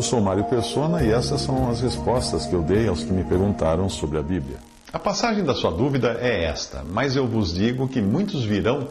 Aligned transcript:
Eu 0.00 0.02
sou 0.02 0.18
Mário 0.18 0.44
Persona 0.44 1.02
e 1.02 1.10
essas 1.12 1.42
são 1.42 1.68
as 1.68 1.82
respostas 1.82 2.46
que 2.46 2.54
eu 2.54 2.62
dei 2.62 2.88
aos 2.88 3.04
que 3.04 3.12
me 3.12 3.22
perguntaram 3.22 3.86
sobre 3.86 4.16
a 4.16 4.22
Bíblia. 4.22 4.56
A 4.90 4.98
passagem 4.98 5.44
da 5.44 5.54
sua 5.54 5.70
dúvida 5.70 6.16
é 6.22 6.44
esta, 6.44 6.82
mas 6.90 7.16
eu 7.16 7.28
vos 7.28 7.52
digo 7.52 7.86
que 7.86 8.00
muitos 8.00 8.42
virão 8.42 8.88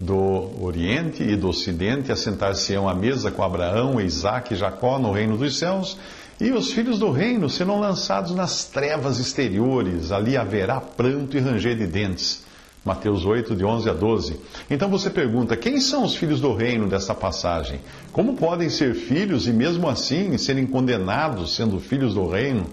do 0.00 0.48
Oriente 0.64 1.22
e 1.22 1.36
do 1.36 1.50
Ocidente 1.50 2.10
assentar-se-ão 2.10 2.88
à 2.88 2.94
mesa 2.94 3.30
com 3.30 3.42
Abraão, 3.42 4.00
Isaac 4.00 4.54
e 4.54 4.56
Jacó 4.56 4.98
no 4.98 5.12
reino 5.12 5.36
dos 5.36 5.58
céus, 5.58 5.98
e 6.40 6.50
os 6.52 6.72
filhos 6.72 6.98
do 6.98 7.10
reino 7.10 7.50
serão 7.50 7.78
lançados 7.78 8.34
nas 8.34 8.64
trevas 8.64 9.18
exteriores, 9.18 10.10
ali 10.10 10.38
haverá 10.38 10.80
pranto 10.80 11.36
e 11.36 11.40
ranger 11.40 11.76
de 11.76 11.86
dentes. 11.86 12.46
Mateus 12.86 13.26
8, 13.26 13.56
de 13.56 13.64
11 13.64 13.90
a 13.90 13.92
12. 13.92 14.40
Então 14.70 14.88
você 14.88 15.10
pergunta: 15.10 15.56
quem 15.56 15.80
são 15.80 16.04
os 16.04 16.14
filhos 16.14 16.40
do 16.40 16.54
reino 16.54 16.86
desta 16.86 17.14
passagem? 17.14 17.80
Como 18.12 18.36
podem 18.36 18.70
ser 18.70 18.94
filhos 18.94 19.48
e 19.48 19.52
mesmo 19.52 19.88
assim 19.88 20.38
serem 20.38 20.64
condenados 20.64 21.56
sendo 21.56 21.80
filhos 21.80 22.14
do 22.14 22.28
reino? 22.28 22.64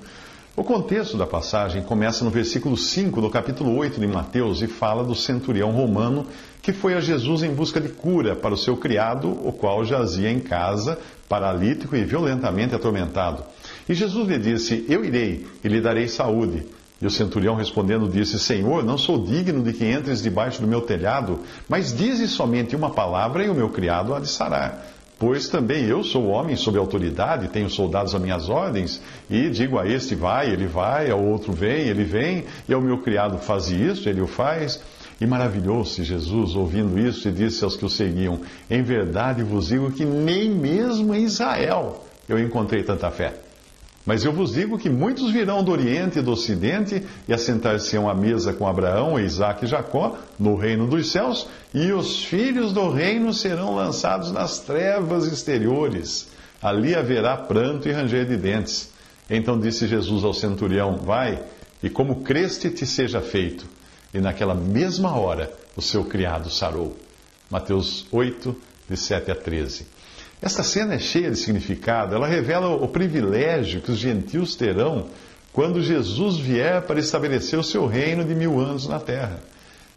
O 0.55 0.63
contexto 0.63 1.17
da 1.17 1.25
passagem 1.25 1.81
começa 1.81 2.23
no 2.23 2.29
versículo 2.29 2.77
5 2.77 3.19
do 3.19 3.27
capítulo 3.27 3.75
8 3.75 3.99
de 3.99 4.05
Mateus 4.05 4.61
e 4.61 4.67
fala 4.67 5.03
do 5.03 5.15
centurião 5.15 5.71
romano 5.71 6.27
que 6.61 6.71
foi 6.71 6.93
a 6.93 6.99
Jesus 6.99 7.41
em 7.41 7.51
busca 7.51 7.81
de 7.81 7.89
cura 7.89 8.35
para 8.35 8.53
o 8.53 8.57
seu 8.57 8.77
criado, 8.77 9.27
o 9.29 9.51
qual 9.51 9.83
jazia 9.83 10.29
em 10.29 10.39
casa, 10.39 10.99
paralítico 11.27 11.95
e 11.95 12.05
violentamente 12.05 12.75
atormentado. 12.75 13.43
E 13.89 13.95
Jesus 13.95 14.27
lhe 14.27 14.37
disse: 14.37 14.85
Eu 14.87 15.03
irei 15.03 15.47
e 15.63 15.67
lhe 15.67 15.81
darei 15.81 16.07
saúde. 16.07 16.63
E 17.03 17.05
o 17.05 17.11
centurião 17.11 17.55
respondendo 17.55 18.07
disse: 18.07 18.39
Senhor, 18.39 18.81
não 18.81 18.97
sou 18.97 19.25
digno 19.25 19.61
de 19.61 19.73
que 19.73 19.85
entres 19.85 20.21
debaixo 20.21 20.61
do 20.61 20.67
meu 20.67 20.79
telhado, 20.79 21.41
mas 21.67 21.93
dize 21.93 22.29
somente 22.29 22.77
uma 22.77 22.91
palavra 22.91 23.43
e 23.43 23.49
o 23.49 23.53
meu 23.53 23.67
criado 23.67 24.15
há 24.15 24.21
de 24.21 24.29
sarar. 24.29 24.85
Pois 25.19 25.49
também 25.49 25.83
eu 25.83 26.01
sou 26.01 26.27
homem 26.27 26.55
sob 26.55 26.77
autoridade, 26.77 27.49
tenho 27.49 27.69
soldados 27.69 28.15
a 28.15 28.19
minhas 28.19 28.47
ordens, 28.47 29.01
e 29.29 29.49
digo 29.49 29.77
a 29.77 29.85
este 29.85 30.15
vai, 30.15 30.49
ele 30.49 30.65
vai, 30.65 31.11
ao 31.11 31.21
outro 31.21 31.51
vem, 31.51 31.89
ele 31.89 32.05
vem, 32.05 32.45
e 32.69 32.73
ao 32.73 32.81
meu 32.81 32.97
criado 32.99 33.37
faz 33.37 33.69
isso, 33.69 34.07
ele 34.07 34.21
o 34.21 34.27
faz. 34.27 34.81
E 35.19 35.27
maravilhou-se 35.27 36.05
Jesus 36.05 36.55
ouvindo 36.55 36.97
isso 36.97 37.27
e 37.27 37.33
disse 37.33 37.65
aos 37.65 37.75
que 37.75 37.83
o 37.83 37.89
seguiam: 37.89 38.39
Em 38.71 38.81
verdade 38.81 39.43
vos 39.43 39.67
digo 39.67 39.91
que 39.91 40.05
nem 40.05 40.49
mesmo 40.49 41.13
em 41.13 41.25
Israel 41.25 42.01
eu 42.29 42.39
encontrei 42.39 42.81
tanta 42.81 43.11
fé. 43.11 43.42
Mas 44.05 44.25
eu 44.25 44.33
vos 44.33 44.51
digo 44.53 44.77
que 44.77 44.89
muitos 44.89 45.31
virão 45.31 45.63
do 45.63 45.71
Oriente 45.71 46.19
e 46.19 46.21
do 46.21 46.31
Ocidente 46.31 47.01
e 47.27 47.33
assentar-se-ão 47.33 48.09
à 48.09 48.13
mesa 48.13 48.51
com 48.51 48.67
Abraão, 48.67 49.17
Isaac 49.17 49.63
e 49.63 49.67
Jacó 49.67 50.17
no 50.37 50.55
reino 50.55 50.87
dos 50.87 51.09
céus, 51.11 51.47
e 51.73 51.91
os 51.93 52.25
filhos 52.25 52.73
do 52.73 52.89
reino 52.89 53.33
serão 53.33 53.75
lançados 53.75 54.31
nas 54.31 54.59
trevas 54.59 55.25
exteriores. 55.25 56.27
Ali 56.61 56.95
haverá 56.95 57.37
pranto 57.37 57.87
e 57.87 57.91
ranger 57.91 58.25
de 58.25 58.35
dentes. 58.35 58.91
Então 59.29 59.57
disse 59.57 59.87
Jesus 59.87 60.25
ao 60.25 60.33
centurião: 60.33 60.97
Vai, 60.97 61.41
e 61.81 61.89
como 61.89 62.23
creste 62.23 62.69
te 62.69 62.85
seja 62.85 63.21
feito. 63.21 63.65
E 64.13 64.19
naquela 64.19 64.53
mesma 64.53 65.17
hora 65.17 65.51
o 65.77 65.81
seu 65.81 66.03
criado 66.03 66.49
sarou. 66.49 66.95
Mateus 67.49 68.05
8, 68.11 68.55
de 68.89 68.97
7 68.97 69.31
a 69.31 69.35
13. 69.35 69.85
Esta 70.43 70.61
cena 70.61 70.95
é 70.95 70.99
cheia 70.99 71.31
de 71.31 71.37
significado, 71.37 72.13
ela 72.13 72.27
revela 72.27 72.67
o 72.67 72.85
privilégio 72.85 73.79
que 73.79 73.89
os 73.89 73.97
gentios 73.97 74.57
terão 74.57 75.05
quando 75.53 75.81
Jesus 75.81 76.37
vier 76.37 76.81
para 76.81 76.99
estabelecer 76.99 77.57
o 77.57 77.63
seu 77.63 77.87
reino 77.87 78.25
de 78.25 78.35
mil 78.35 78.59
anos 78.59 78.85
na 78.85 78.99
terra. 78.99 79.39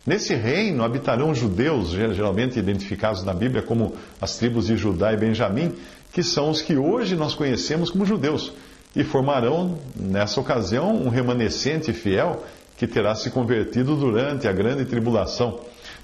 Nesse 0.07 0.37
reino 0.37 0.85
habitarão 0.85 1.35
judeus, 1.35 1.91
geralmente 1.91 2.61
identificados 2.61 3.25
na 3.25 3.35
Bíblia 3.35 3.61
como 3.61 3.95
as 4.21 4.37
tribos 4.37 4.69
de 4.69 4.77
Judá 4.77 5.13
e 5.13 5.17
Benjamim, 5.17 5.73
que 6.13 6.23
são 6.23 6.49
os 6.49 6.63
que 6.63 6.77
hoje 6.77 7.17
nós 7.17 7.35
conhecemos 7.35 7.91
como 7.91 8.07
judeus, 8.07 8.53
e 8.95 9.03
formarão, 9.03 9.77
nessa 9.97 10.41
ocasião, 10.41 10.95
um 10.95 11.09
remanescente 11.09 11.93
fiel 11.93 12.45
que 12.77 12.87
terá 12.87 13.17
se 13.17 13.31
convertido 13.31 13.97
durante 13.97 14.47
a 14.47 14.53
grande 14.53 14.85
tribulação. 14.85 15.59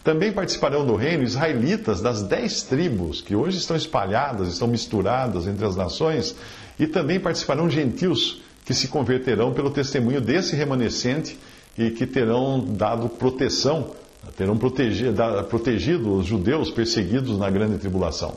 Também 0.04 0.32
participarão 0.32 0.84
do 0.84 0.96
reino 0.96 1.22
israelitas 1.22 2.00
das 2.00 2.22
dez 2.22 2.62
tribos, 2.62 3.20
que 3.20 3.36
hoje 3.36 3.58
estão 3.58 3.76
espalhadas, 3.76 4.48
estão 4.48 4.66
misturadas 4.66 5.46
entre 5.46 5.64
as 5.64 5.76
nações, 5.76 6.34
e 6.78 6.86
também 6.86 7.20
participarão 7.20 7.70
gentios, 7.70 8.42
que 8.64 8.74
se 8.74 8.88
converterão 8.88 9.52
pelo 9.52 9.70
testemunho 9.70 10.20
desse 10.20 10.56
remanescente 10.56 11.38
e 11.76 11.90
que 11.90 12.06
terão 12.06 12.60
dado 12.60 13.08
proteção, 13.08 13.90
terão 14.36 14.56
protegido, 14.56 15.14
protegido 15.48 16.14
os 16.14 16.26
judeus 16.26 16.70
perseguidos 16.70 17.38
na 17.38 17.50
grande 17.50 17.78
tribulação. 17.78 18.36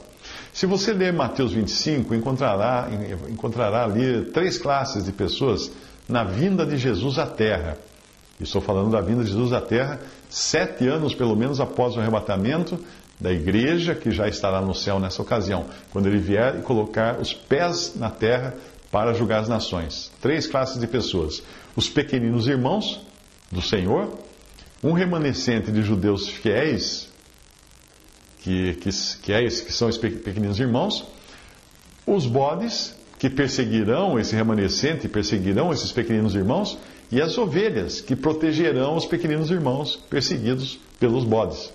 Se 0.54 0.66
você 0.66 0.94
ler 0.94 1.14
Mateus 1.14 1.52
25, 1.52 2.16
encontrará, 2.16 2.88
encontrará 3.30 3.84
ali 3.84 4.26
três 4.34 4.58
classes 4.58 5.04
de 5.04 5.12
pessoas 5.12 5.72
na 6.08 6.24
vinda 6.24 6.66
de 6.66 6.78
Jesus 6.78 7.20
à 7.20 7.26
terra. 7.26 7.78
Estou 8.40 8.62
falando 8.62 8.92
da 8.92 9.02
vinda 9.02 9.24
de 9.24 9.30
Jesus 9.30 9.54
à 9.54 9.62
terra, 9.62 10.00
sete 10.36 10.86
anos 10.86 11.16
pelo 11.16 11.34
menos 11.34 11.62
após 11.62 11.96
o 11.96 12.00
arrebatamento 12.02 12.78
da 13.18 13.32
igreja, 13.32 13.96
que 13.96 14.12
já 14.12 14.28
estará 14.28 14.60
no 14.60 14.76
céu 14.76 15.00
nessa 15.00 15.22
ocasião, 15.22 15.66
quando 15.92 16.08
ele 16.08 16.18
vier 16.18 16.58
e 16.60 16.62
colocar 16.62 17.22
os 17.22 17.34
pés 17.34 17.96
na 17.96 18.10
terra 18.10 18.54
para 18.92 19.14
julgar 19.14 19.40
as 19.40 19.48
nações. 19.48 20.12
Três 20.22 20.46
classes 20.46 20.78
de 20.78 20.88
pessoas: 20.88 21.42
os 21.74 21.88
pequeninos 21.88 22.48
irmãos 22.48 23.00
do 23.50 23.62
Senhor, 23.62 24.20
um 24.84 24.92
remanescente 24.92 25.72
de 25.72 25.82
judeus 25.82 26.28
fiéis, 26.28 27.08
que, 28.42 28.74
que, 28.74 28.90
que, 29.22 29.32
é 29.32 29.42
esse, 29.42 29.64
que 29.64 29.72
são 29.72 29.88
os 29.88 29.98
pequeninos 29.98 30.60
irmãos, 30.60 31.06
os 32.06 32.26
bodes, 32.26 32.94
que 33.18 33.30
perseguirão 33.30 34.20
esse 34.20 34.36
remanescente, 34.36 35.08
perseguirão 35.08 35.72
esses 35.72 35.94
pequeninos 35.94 36.36
irmãos, 36.36 36.78
e 37.12 37.22
as 37.22 37.38
ovelhas, 37.38 38.02
que 38.02 38.16
protegerão 38.16 38.96
os 38.96 39.06
pequeninos 39.06 39.52
irmãos 39.52 39.96
perseguidos 40.10 40.80
pelos 41.00 41.24
bodes. 41.24 41.72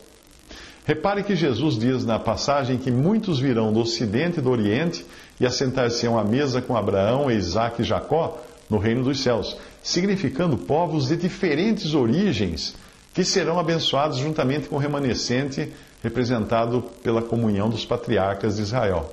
Repare 0.84 1.22
que 1.22 1.36
Jesus 1.36 1.78
diz 1.78 2.04
na 2.04 2.18
passagem 2.18 2.78
que 2.78 2.90
muitos 2.90 3.38
virão 3.38 3.72
do 3.72 3.80
ocidente 3.80 4.38
e 4.38 4.42
do 4.42 4.50
oriente 4.50 5.04
e 5.38 5.46
assentar-se-ão 5.46 6.18
à 6.18 6.24
mesa 6.24 6.60
com 6.60 6.76
Abraão, 6.76 7.30
Isaac 7.30 7.80
e 7.80 7.84
Jacó 7.84 8.42
no 8.68 8.78
reino 8.78 9.04
dos 9.04 9.20
céus, 9.20 9.56
significando 9.82 10.56
povos 10.56 11.08
de 11.08 11.16
diferentes 11.16 11.94
origens 11.94 12.74
que 13.12 13.24
serão 13.24 13.58
abençoados 13.58 14.18
juntamente 14.18 14.68
com 14.68 14.76
o 14.76 14.78
remanescente 14.78 15.72
representado 16.02 16.82
pela 17.02 17.22
comunhão 17.22 17.68
dos 17.68 17.84
patriarcas 17.84 18.56
de 18.56 18.62
Israel. 18.62 19.12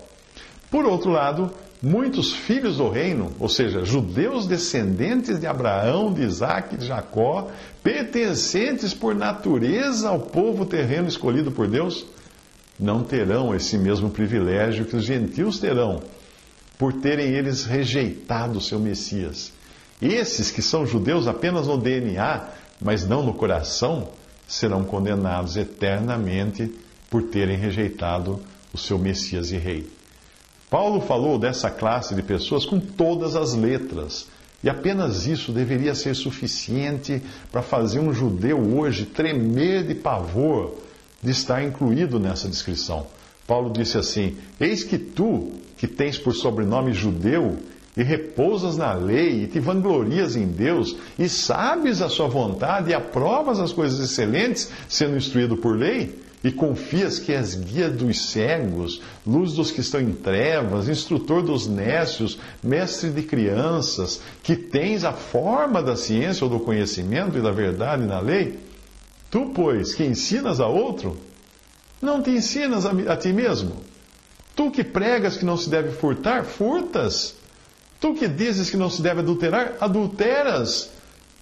Por 0.70 0.86
outro 0.86 1.12
lado, 1.12 1.52
muitos 1.82 2.34
filhos 2.34 2.78
do 2.78 2.90
reino, 2.90 3.32
ou 3.40 3.48
seja, 3.48 3.86
judeus 3.86 4.48
descendentes 4.48 5.40
de 5.40 5.46
Abraão, 5.46 6.12
de 6.12 6.24
Isaac 6.24 6.76
e 6.76 6.78
de 6.78 6.88
Jacó, 6.88 7.50
pertencentes 7.84 8.94
por 8.94 9.14
natureza 9.14 10.10
ao 10.10 10.20
povo 10.20 10.66
terreno 10.66 11.08
escolhido 11.08 11.52
por 11.52 11.68
Deus, 11.68 12.06
não 12.80 13.04
terão 13.04 13.56
esse 13.56 13.78
mesmo 13.78 14.10
privilégio 14.10 14.86
que 14.86 14.96
os 14.96 15.04
gentios 15.04 15.60
terão, 15.60 16.02
por 16.78 16.94
terem 16.94 17.28
eles 17.28 17.66
rejeitado 17.66 18.60
o 18.60 18.62
seu 18.62 18.80
Messias. 18.80 19.52
Esses 20.02 20.52
que 20.52 20.62
são 20.62 20.86
judeus 20.86 21.28
apenas 21.28 21.68
no 21.68 21.78
DNA, 21.78 22.48
mas 22.80 23.08
não 23.08 23.24
no 23.24 23.34
coração, 23.34 24.10
serão 24.48 24.84
condenados 24.84 25.58
eternamente 25.58 26.72
por 27.10 27.24
terem 27.24 27.58
rejeitado 27.58 28.40
o 28.74 28.78
seu 28.78 29.00
Messias 29.00 29.52
e 29.52 29.58
Rei. 29.58 29.97
Paulo 30.70 31.00
falou 31.00 31.40
dessa 31.40 31.70
classe 31.70 32.14
de 32.14 32.22
pessoas 32.22 32.66
com 32.66 32.80
todas 32.80 33.36
as 33.36 33.54
letras. 33.54 34.28
E 34.64 34.70
apenas 34.70 35.28
isso 35.28 35.52
deveria 35.52 35.94
ser 35.94 36.16
suficiente 36.16 37.22
para 37.52 37.62
fazer 37.62 38.00
um 38.00 38.14
judeu 38.14 38.60
hoje 38.76 39.06
tremer 39.06 39.86
de 39.86 39.96
pavor 39.96 40.76
de 41.22 41.32
estar 41.32 41.64
incluído 41.64 42.20
nessa 42.20 42.50
descrição. 42.50 43.08
Paulo 43.46 43.72
disse 43.72 43.98
assim: 43.98 44.36
Eis 44.60 44.84
que 44.84 44.98
tu, 44.98 45.52
que 45.78 45.88
tens 45.88 46.18
por 46.18 46.34
sobrenome 46.34 46.92
judeu, 46.92 47.58
e 47.96 48.04
repousas 48.04 48.78
na 48.78 48.94
lei, 48.94 49.44
e 49.44 49.48
te 49.48 49.60
vanglorias 49.60 50.36
em 50.36 50.46
Deus, 50.46 50.96
e 51.18 51.28
sabes 51.28 52.02
a 52.02 52.10
sua 52.10 52.28
vontade, 52.28 52.92
e 52.92 52.94
aprovas 52.94 53.60
as 53.60 53.72
coisas 53.72 54.00
excelentes, 54.00 54.70
sendo 54.88 55.18
instruído 55.18 55.58
por 55.58 55.76
lei, 55.76 56.14
e 56.44 56.52
confias 56.52 57.18
que 57.20 57.34
és 57.34 57.56
guia 57.56 57.90
dos 57.90 58.30
cegos, 58.30 59.02
luz 59.26 59.54
dos 59.54 59.72
que 59.72 59.82
estão 59.82 60.00
em 60.00 60.12
trevas, 60.12 60.88
instrutor 60.88 61.42
dos 61.42 61.68
nécios, 61.68 62.38
mestre 62.64 63.10
de 63.10 63.24
crianças, 63.24 64.22
que 64.44 64.56
tens 64.56 65.04
a 65.04 65.14
forma 65.14 65.82
da 65.82 65.96
ciência 65.96 66.46
ou 66.46 66.50
do 66.50 66.60
conhecimento 66.60 67.38
e 67.38 67.42
da 67.42 67.52
verdade 67.52 68.06
na 68.06 68.20
lei? 68.20 68.60
Tu, 69.32 69.52
pois, 69.54 69.94
que 69.94 70.04
ensinas 70.04 70.60
a 70.60 70.68
outro, 70.68 71.18
não 72.02 72.22
te 72.22 72.30
ensinas 72.30 72.86
a, 72.86 72.92
a 72.92 73.18
ti 73.18 73.34
mesmo? 73.34 73.76
Tu 74.56 74.72
que 74.72 74.84
pregas 74.84 75.38
que 75.38 75.46
não 75.46 75.58
se 75.58 75.70
deve 75.70 75.92
furtar, 75.92 76.44
furtas. 76.44 77.36
Tu 78.00 78.14
que 78.14 78.28
dizes 78.28 78.70
que 78.70 78.78
não 78.78 78.90
se 78.90 79.02
deve 79.02 79.20
adulterar, 79.20 79.76
adulteras. 79.80 80.92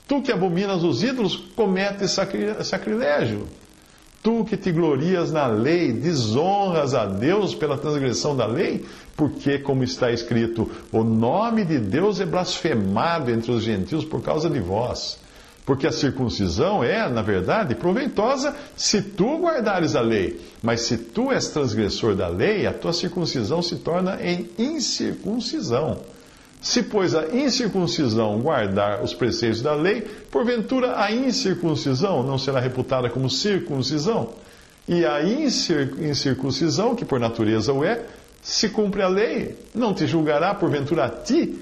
Tu 0.07 0.21
que 0.21 0.31
abominas 0.31 0.83
os 0.83 1.03
ídolos, 1.03 1.35
cometes 1.55 2.11
sacrilégio. 2.11 3.47
Tu 4.25 4.43
que 4.43 4.57
te 4.57 4.71
glorias 4.71 5.31
na 5.31 5.45
lei, 5.45 5.93
desonras 5.93 6.95
a 6.95 7.05
Deus 7.05 7.53
pela 7.53 7.77
transgressão 7.77 8.35
da 8.35 8.47
lei, 8.47 8.83
porque, 9.15 9.59
como 9.59 9.83
está 9.83 10.11
escrito, 10.11 10.67
o 10.91 11.03
nome 11.03 11.63
de 11.63 11.77
Deus 11.77 12.19
é 12.19 12.25
blasfemado 12.25 13.29
entre 13.29 13.51
os 13.51 13.61
gentios 13.61 14.03
por 14.03 14.23
causa 14.23 14.49
de 14.49 14.59
vós. 14.59 15.19
Porque 15.63 15.85
a 15.85 15.91
circuncisão 15.91 16.83
é, 16.83 17.07
na 17.07 17.21
verdade, 17.21 17.75
proveitosa 17.75 18.55
se 18.75 18.99
tu 18.99 19.37
guardares 19.37 19.95
a 19.95 20.01
lei. 20.01 20.41
Mas 20.59 20.81
se 20.81 20.97
tu 20.97 21.31
és 21.31 21.47
transgressor 21.49 22.15
da 22.15 22.27
lei, 22.27 22.65
a 22.65 22.73
tua 22.73 22.93
circuncisão 22.93 23.61
se 23.61 23.75
torna 23.75 24.17
em 24.23 24.49
incircuncisão. 24.57 25.99
Se, 26.65 26.81
pois, 26.81 27.13
a 27.13 27.27
incircuncisão 27.27 28.39
guardar 28.39 29.03
os 29.03 29.13
preceitos 29.13 29.61
da 29.61 29.75
lei, 29.75 30.01
porventura 30.31 30.99
a 30.99 31.11
incircuncisão 31.11 32.23
não 32.23 32.39
será 32.39 32.59
reputada 32.59 33.07
como 33.07 33.29
circuncisão? 33.29 34.33
E 34.87 35.05
a 35.05 35.21
incircuncisão, 35.23 36.95
que 36.95 37.05
por 37.05 37.19
natureza 37.19 37.71
o 37.71 37.85
é, 37.85 38.03
se 38.41 38.67
cumpre 38.69 39.03
a 39.03 39.07
lei, 39.07 39.55
não 39.75 39.93
te 39.93 40.07
julgará 40.07 40.55
porventura 40.55 41.05
a 41.05 41.09
ti, 41.09 41.55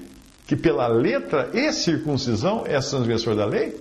que 0.46 0.56
pela 0.56 0.88
letra 0.88 1.50
e 1.52 1.70
circuncisão 1.70 2.64
és 2.66 2.88
transgressor 2.88 3.36
da 3.36 3.44
lei? 3.44 3.78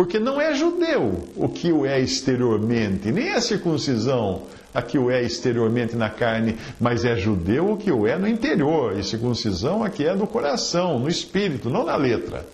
Porque 0.00 0.18
não 0.18 0.40
é 0.40 0.54
judeu 0.54 1.28
o 1.36 1.46
que 1.46 1.70
o 1.70 1.84
é 1.84 2.00
exteriormente, 2.00 3.12
nem 3.12 3.32
a 3.32 3.40
circuncisão 3.42 4.44
a 4.72 4.80
que 4.80 4.96
o 4.96 5.10
é 5.10 5.22
exteriormente 5.22 5.94
na 5.94 6.08
carne, 6.08 6.56
mas 6.80 7.04
é 7.04 7.14
judeu 7.16 7.72
o 7.72 7.76
que 7.76 7.92
o 7.92 8.06
é 8.06 8.16
no 8.16 8.26
interior, 8.26 8.98
e 8.98 9.04
circuncisão 9.04 9.84
a 9.84 9.90
que 9.90 10.06
é 10.06 10.16
do 10.16 10.26
coração, 10.26 10.98
no 10.98 11.06
espírito, 11.06 11.68
não 11.68 11.84
na 11.84 11.96
letra, 11.96 12.46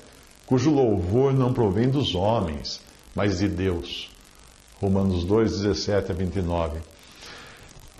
cujo 0.44 0.72
louvor 0.72 1.32
não 1.32 1.52
provém 1.52 1.88
dos 1.88 2.16
homens, 2.16 2.80
mas 3.14 3.38
de 3.38 3.46
Deus. 3.46 4.10
Romanos 4.80 5.24
2, 5.24 5.60
17 5.60 6.10
a 6.10 6.14
29. 6.16 6.80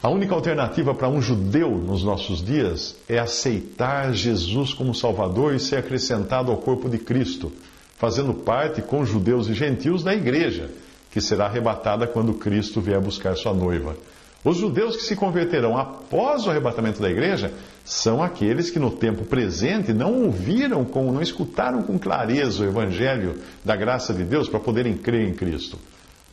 A 0.02 0.08
única 0.08 0.34
alternativa 0.34 0.92
para 0.92 1.08
um 1.08 1.22
judeu 1.22 1.70
nos 1.70 2.02
nossos 2.02 2.44
dias 2.44 2.96
é 3.08 3.20
aceitar 3.20 4.12
Jesus 4.12 4.74
como 4.74 4.92
Salvador 4.92 5.54
e 5.54 5.60
ser 5.60 5.76
acrescentado 5.76 6.50
ao 6.50 6.56
corpo 6.56 6.88
de 6.88 6.98
Cristo 6.98 7.52
fazendo 7.96 8.34
parte 8.34 8.82
com 8.82 9.04
judeus 9.04 9.48
e 9.48 9.54
gentios 9.54 10.02
da 10.02 10.14
igreja, 10.14 10.70
que 11.10 11.20
será 11.20 11.46
arrebatada 11.46 12.06
quando 12.06 12.34
Cristo 12.34 12.80
vier 12.80 13.00
buscar 13.00 13.36
sua 13.36 13.54
noiva. 13.54 13.96
Os 14.44 14.58
judeus 14.58 14.96
que 14.96 15.02
se 15.02 15.16
converterão 15.16 15.76
após 15.76 16.46
o 16.46 16.50
arrebatamento 16.50 17.02
da 17.02 17.10
igreja 17.10 17.52
são 17.84 18.22
aqueles 18.22 18.70
que 18.70 18.78
no 18.78 18.92
tempo 18.92 19.24
presente 19.24 19.92
não 19.92 20.24
ouviram, 20.24 20.84
com, 20.84 21.10
não 21.10 21.20
escutaram 21.20 21.82
com 21.82 21.98
clareza 21.98 22.62
o 22.62 22.66
evangelho 22.66 23.40
da 23.64 23.74
graça 23.74 24.14
de 24.14 24.22
Deus 24.22 24.48
para 24.48 24.60
poderem 24.60 24.96
crer 24.96 25.26
em 25.26 25.34
Cristo. 25.34 25.78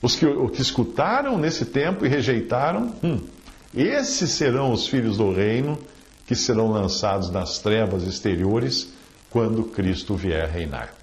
Os 0.01 0.15
que, 0.15 0.27
que 0.49 0.61
escutaram 0.61 1.37
nesse 1.37 1.65
tempo 1.65 2.05
e 2.05 2.09
rejeitaram, 2.09 2.93
hum, 3.03 3.19
esses 3.73 4.29
serão 4.31 4.71
os 4.71 4.87
filhos 4.87 5.17
do 5.17 5.31
reino 5.33 5.79
que 6.27 6.35
serão 6.35 6.69
lançados 6.69 7.31
nas 7.31 7.57
trevas 7.59 8.03
exteriores 8.03 8.93
quando 9.29 9.63
Cristo 9.63 10.15
vier 10.15 10.47
reinar. 10.47 11.02